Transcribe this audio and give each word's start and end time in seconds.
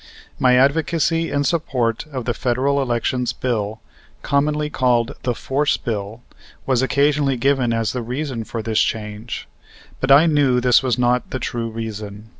My 0.39 0.55
advocacy 0.57 1.29
and 1.29 1.45
support 1.45 2.07
of 2.11 2.25
the 2.25 2.33
Federal 2.33 2.81
Elections 2.81 3.33
Bill, 3.33 3.79
commonly 4.23 4.67
called 4.67 5.13
the 5.21 5.35
"Force 5.35 5.77
Bill," 5.77 6.23
was 6.65 6.81
occasionally 6.81 7.37
given 7.37 7.71
as 7.71 7.93
the 7.93 8.01
reason 8.01 8.43
for 8.43 8.63
this 8.63 8.79
change; 8.81 9.47
but 9.99 10.09
I 10.11 10.25
knew 10.25 10.59
this 10.59 10.81
was 10.81 10.97
not 10.97 11.29
the 11.29 11.37
true 11.37 11.69
reason. 11.69 12.29